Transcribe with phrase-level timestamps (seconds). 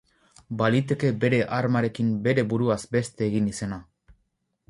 [0.61, 3.81] Baliteke bere armarekin bere buruaz beste egin izana.